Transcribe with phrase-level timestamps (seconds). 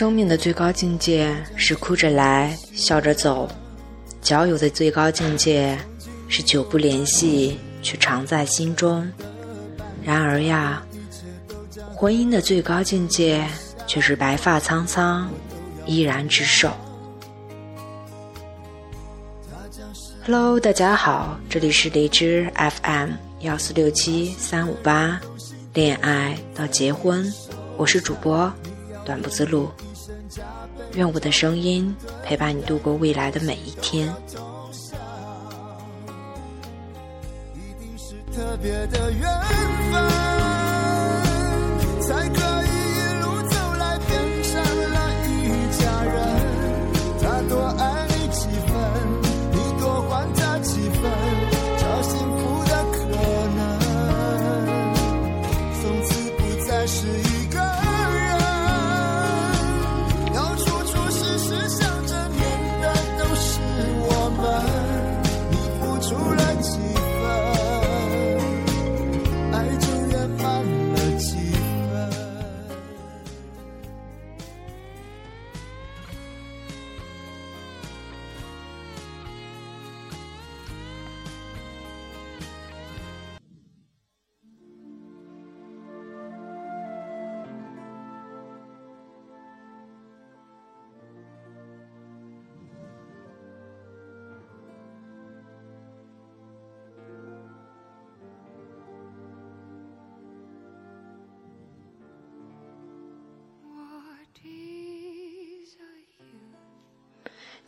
[0.00, 3.46] 生命的最高境界是哭着来，笑着走；
[4.22, 5.78] 交友的最高境界
[6.26, 9.06] 是久不联系，却常在心中。
[10.02, 10.82] 然而呀，
[11.94, 13.46] 婚姻的最高境界
[13.86, 15.28] 却是白发苍苍，
[15.84, 16.72] 依然执手。
[20.24, 23.10] Hello，大家好，这里是荔枝 FM
[23.40, 25.20] 幺四六七三五八，
[25.74, 27.30] 恋爱到结婚，
[27.76, 28.50] 我是主播。
[29.02, 29.68] 短不自路，
[30.94, 31.94] 愿我的声音
[32.24, 34.12] 陪伴你度过未来的每一天。
[38.32, 39.22] 特别的缘
[39.92, 40.59] 分。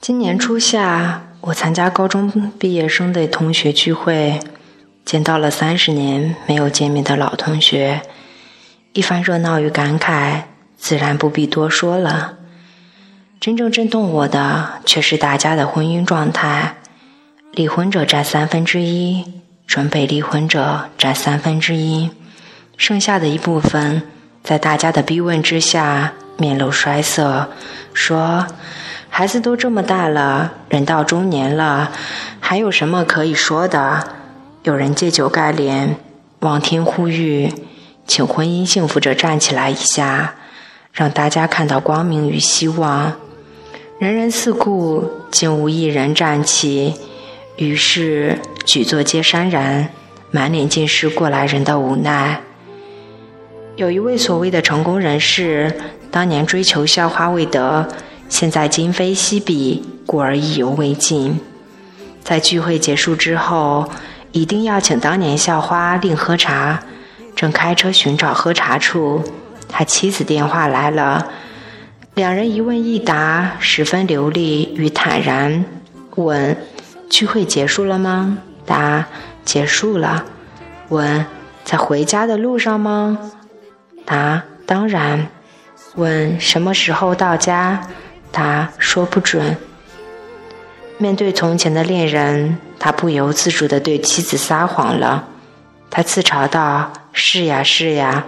[0.03, 4.41] 今年初夏，我参加高中毕业生的同学聚会，
[5.05, 8.03] 见到了三十年没有见面的老同学，
[8.95, 10.43] 一番热闹与感慨，
[10.77, 12.35] 自然不必多说了。
[13.39, 16.79] 真正震动我的，却是大家的婚姻状态。
[17.53, 19.25] 离婚者占三分之一，
[19.69, 22.11] 准备离婚者占三分之一，
[22.77, 24.03] 剩下的一部分，
[24.43, 27.53] 在大家的逼问之下，面露衰色，
[27.95, 28.49] 说。
[29.15, 31.93] 孩子都这么大了，人到中年了，
[32.41, 34.09] 还有什么可以说的？
[34.63, 35.97] 有人借酒盖脸，
[36.41, 37.53] 望天呼吁，
[38.07, 40.37] 请婚姻幸福者站起来一下，
[40.95, 43.13] 让大家看到光明与希望。
[43.99, 46.95] 人人四顾，竟无一人站起，
[47.57, 49.91] 于是举座皆潸然，
[50.31, 52.41] 满脸尽是过来人的无奈。
[53.77, 55.79] 有一位所谓的成功人士，
[56.11, 57.87] 当年追求校花未得。
[58.33, 61.39] 现在今非昔比，故而意犹未尽。
[62.25, 63.91] 在聚会结束之后，
[64.33, 66.83] 一定要请当年校花另喝茶。
[67.37, 69.23] 正开车寻找喝茶处，
[69.69, 71.31] 他妻子电话来了。
[72.15, 75.67] 两人一问一答，十分流利与坦然。
[76.17, 76.57] 问：
[77.11, 78.39] 聚会结束了吗？
[78.65, 79.05] 答：
[79.45, 80.25] 结束了。
[80.89, 81.27] 问：
[81.65, 83.31] 在回家的路上吗？
[84.07, 85.27] 答：当然。
[85.97, 87.83] 问：什么时候到家？
[88.33, 89.57] 他说不准。
[90.99, 95.29] 面对从前的恋人，他不由自主地对妻子撒谎了。
[95.91, 98.25] 他自嘲道：“是呀，是呀，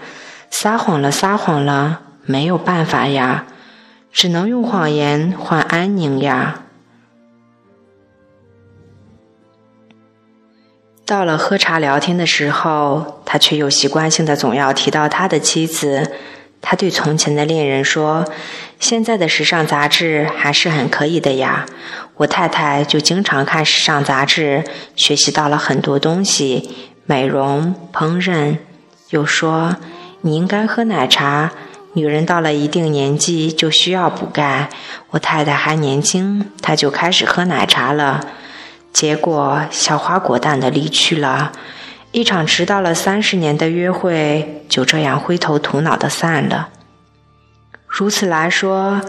[0.51, 3.47] 撒谎了，撒谎了，没有办法呀，
[4.13, 6.61] 只能用谎言换安宁呀。”
[11.07, 16.11] 到了喝茶聊天的时候，他却又习惯性的总要提到他的妻子。
[16.67, 18.25] 他对从前的恋人说
[18.81, 21.67] ：“现在的时尚杂志还是很可以的呀，
[22.17, 24.65] 我太太就经常看时尚杂志，
[24.97, 26.71] 学习到了很多东西，
[27.05, 28.57] 美容、烹饪。
[29.11, 29.77] 又说
[30.23, 31.53] 你应该喝奶茶，
[31.93, 34.71] 女人到了一定年纪就需要补钙。
[35.11, 38.23] 我太太还年轻，她就开始喝奶茶了，
[38.91, 41.53] 结果小花果断的离去了。”
[42.15, 46.69] 一场迟到了三十年的约会，就这样灰头土脑的散了。
[47.89, 49.01] 如此来说，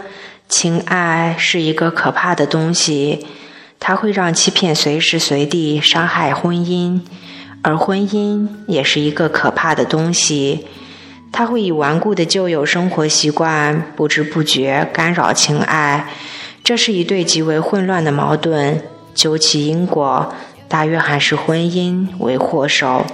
[0.48, 3.24] 情爱是一个可怕的东西，
[3.78, 6.98] 它会让欺骗随时随地伤害婚姻；
[7.62, 10.66] 而婚姻也是一个可怕的东西，
[11.30, 16.08] 它会以顽固的旧有生活习惯不知不觉干扰情爱。
[16.64, 18.82] 这是一对极为混乱的矛盾，
[19.14, 20.34] 究其因果。
[20.68, 23.04] 大约还是婚姻为祸首。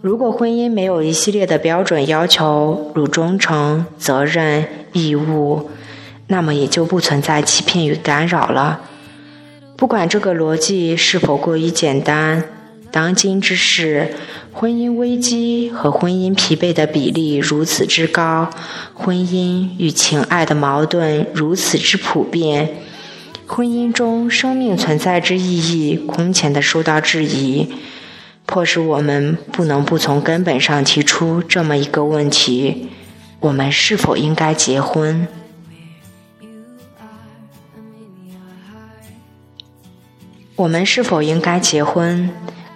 [0.00, 5.70] 如果婚姻没有一系列的标准要求，如忠诚、责任、义务，
[6.26, 8.80] 那么也就不存在欺骗与干扰了。
[9.76, 12.44] 不管这个逻辑是否过于简单，
[12.90, 14.14] 当今之事，
[14.52, 18.50] 婚姻危机和婚姻疲惫的比例如此之高，
[18.92, 22.76] 婚姻与情爱的矛盾如此之普遍，
[23.46, 27.68] 婚姻中生命存在之意义空前的受到质疑，
[28.46, 32.88] 迫使我们不能不从根本上提出这么一个问题：
[33.40, 35.28] 我们是否应该结婚？
[40.56, 42.30] 我们是否应该结婚？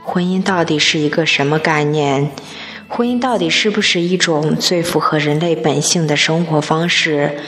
[0.05, 2.31] 婚姻到底是一个什么概念？
[2.89, 7.39] 婚姻到底是不是一种最符合人类本性的生活方式？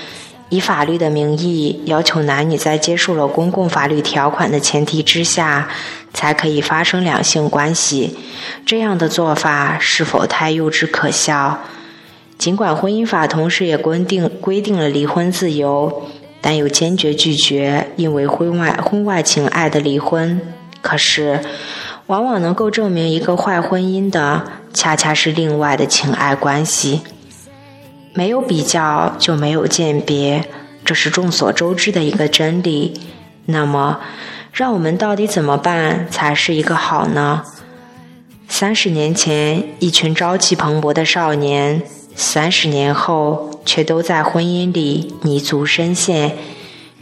[0.51, 5.69] 以法律的名义要求男女在接受了公共法律条款的前提之下，
[6.13, 8.19] 才可以发生两性关系，
[8.67, 11.61] 这样的做法是否太幼稚可笑？
[12.37, 16.03] 尽管婚姻法同时也规定规定了离婚自由，
[16.41, 20.41] 但又坚决拒绝因为婚外婚外情爱的离婚。
[20.83, 21.41] 可是。
[22.07, 24.43] 往往能够证明一个坏婚姻的，
[24.75, 27.03] 恰恰是另外的情爱关系。
[28.21, 30.45] 没有比较就没有鉴别，
[30.85, 33.01] 这是众所周知的一个真理。
[33.47, 33.99] 那么，
[34.53, 37.43] 让我们到底怎么办才是一个好呢？
[38.47, 41.81] 三十年前，一群朝气蓬勃的少年，
[42.15, 46.37] 三十年后却都在婚姻里泥足深陷，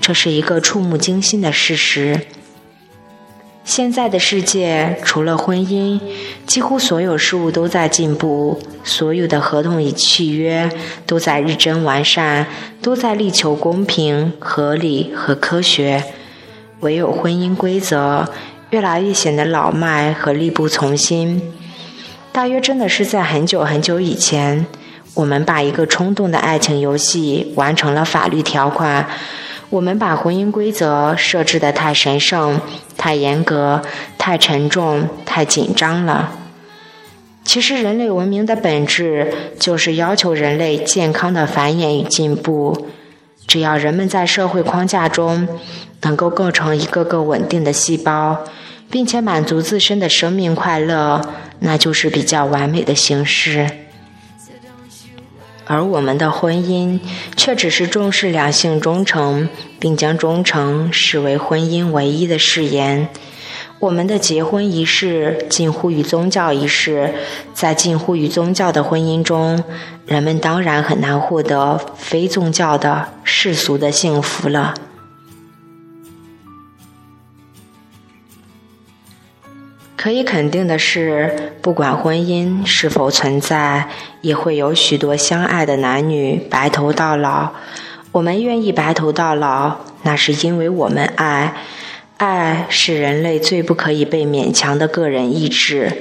[0.01, 2.29] 这是一个触目惊心的事实。
[3.69, 6.01] 现在的世界，除了婚姻，
[6.47, 10.71] 几乎所有事物都在进步，所有的合同与契约
[11.05, 12.47] 都在日臻完善，
[12.81, 16.03] 都在力求公平、合理和科学。
[16.81, 18.31] 唯有婚姻规则
[18.71, 21.43] 越来越显得老迈和力不从心。
[22.33, 24.65] 大约真的是在很久很久以前，
[25.13, 29.07] 我们把一个冲动的爱情游戏完成了法律条款。
[29.71, 32.61] 我们把婚姻规则设置的太神圣、
[32.97, 33.83] 太严格、
[34.17, 36.33] 太沉重、太紧张了。
[37.45, 42.89] 其实，人类文明的本质就是要求人类健康的繁衍与进步。
[43.47, 45.49] 只要人们在社会框架中
[46.03, 48.45] 能够构成一个个稳定的细胞，
[48.91, 51.21] 并且满足自身的生命快乐，
[51.61, 53.69] 那就是比较完美的形式。
[55.69, 56.99] 而我们的婚姻
[57.37, 59.49] 却只是重视两性忠诚，
[59.79, 63.09] 并将忠诚视为婚姻唯一的誓言。
[63.79, 67.15] 我们的结婚仪式近乎于宗教仪式，
[67.53, 69.63] 在近乎于宗教的婚姻中，
[70.07, 74.75] 人们当然很难获得非宗教的世俗的幸福了。
[79.99, 83.89] 可以肯定的是，不管婚姻是否存在，
[84.21, 87.51] 也会有许多相爱的男女白头到老。
[88.13, 91.57] 我们愿意白头到老，那是因为我们爱。
[92.17, 95.93] 爱是人类最不可以被勉强的个人意志，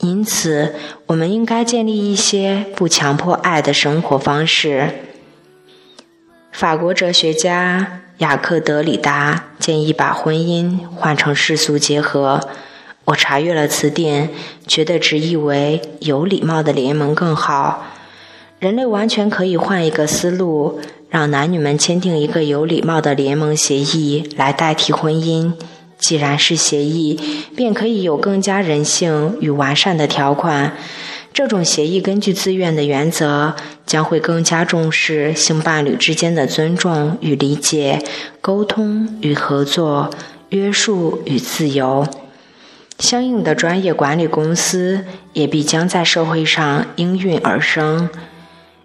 [0.00, 0.74] 因此，
[1.06, 4.90] 我们应该建立一些不强迫爱的生活方式。
[6.50, 12.40] 法国哲学家雅克·德里达建议把婚姻换成世俗结合。
[13.06, 14.30] 我查阅了词典，
[14.66, 17.86] 觉得直译为“有礼貌的联盟”更好。
[18.58, 25.52] 人类完全可以换一个思路，让男女们签订一个有礼貌的联盟协议来代替婚姻。
[25.98, 27.20] 既然是协议，
[27.54, 30.76] 便可以有更加人性与完善的条款。
[31.32, 33.54] 这种协议根据自愿的原则，
[33.86, 38.02] 将会更加重视性伴侣之间的尊重与理解、
[38.40, 40.10] 沟通与合作、
[40.48, 42.04] 约束与自由。
[42.98, 48.08] 相应的专业管理公司也必将在社会上应运而生。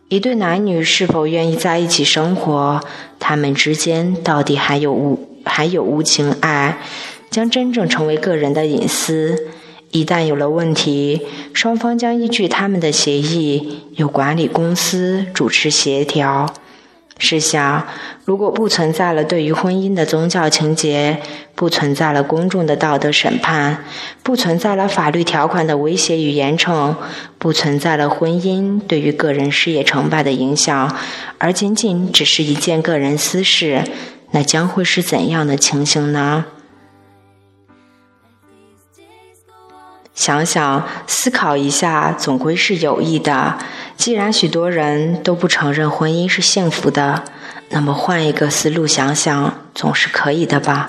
[0.09, 2.81] 一对男女是否愿意在一起生活，
[3.19, 6.79] 他们之间到底还有无还有无情爱，
[7.29, 9.47] 将真正成为个人的隐私。
[9.91, 11.21] 一旦有了问题，
[11.53, 16.53] 双方将依据他们的协议，由管理公司主持协调。
[17.21, 17.85] 试想，
[18.25, 21.19] 如果不存在了对于婚姻的宗教情节，
[21.53, 23.83] 不存在了公众的道德审判，
[24.23, 26.95] 不存在了法律条款的威胁与严惩，
[27.37, 30.97] 不存在了婚姻对于个人事业成败的影响，
[31.37, 33.83] 而仅仅只是一件个人私事，
[34.31, 36.45] 那将会是怎样的情形呢？
[40.21, 43.57] 想想，思考一下，总归是有益的。
[43.97, 47.23] 既然许多人都不承认婚姻是幸福的，
[47.69, 50.85] 那么换一个思路想想，总是可以的吧。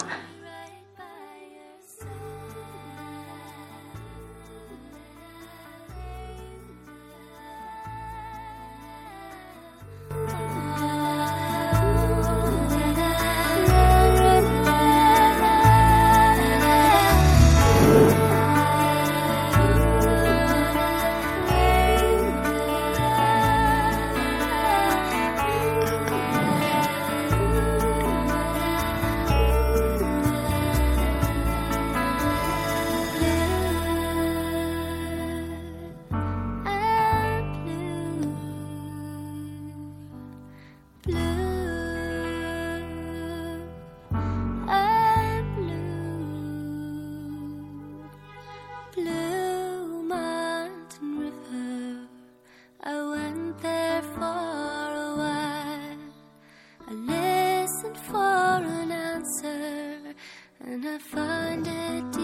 [60.64, 62.21] And I find it